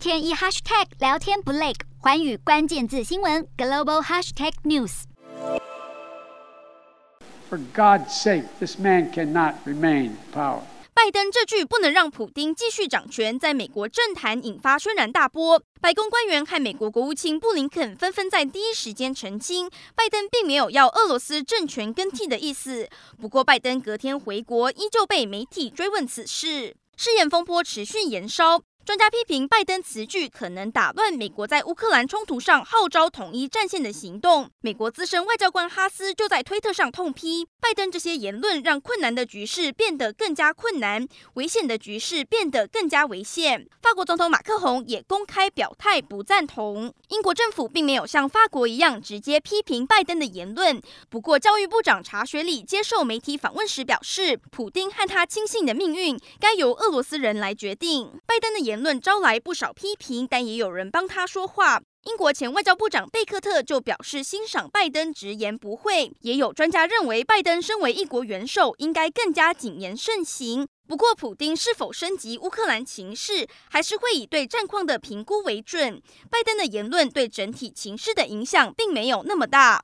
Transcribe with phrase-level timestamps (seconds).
[0.00, 5.02] 天一 hashtag 聊天不累，环宇关键字新闻 global hashtag news。
[7.50, 10.62] For God's sake, this man cannot remain in power.
[10.94, 15.62] 拜登这句不能让普丁继续掌权，在美国政坛引发轩然大波。
[15.82, 22.88] 白宫官员和美国国务卿布林肯纷纷在第一时间澄清，拜登并没有要俄罗斯政权更替的意思。
[23.20, 28.62] 不过，拜登隔天回国，依旧被媒体追问此事，誓言风波持续延烧。
[28.90, 34.50] 专家批评拜登此举可能打乱美国在乌克兰冲突上号召统一战线的行动。
[34.62, 43.64] 美国资深外交官哈斯就在推特上痛批，拜登这些言论让困难的局势变得更加困难，危险的局势变得更加危险。
[43.80, 46.92] 法国总统马克宏也公开表态不赞同。
[47.10, 58.10] 英国政府并没有像法国一样直接批评拜登的言论，不过教育部长查学礼接受媒体访问时表示，普丁和他亲信的命运该由俄罗斯人来决定。
[58.26, 58.79] 拜登的言。
[58.82, 61.80] 论招来不少批评，但也有人帮他说话。
[62.04, 66.10] 英国前外交部长贝克特就表示欣赏拜登直言不讳。
[66.20, 70.66] 也有专家认为，拜登身为一国元首，应该更加谨言慎行。
[70.88, 76.00] 不过，普丁是否升级乌克兰情势，还是会以对战况的评估为准。
[76.30, 79.82] 拜登的言论对整体情势的影响并没有那么大。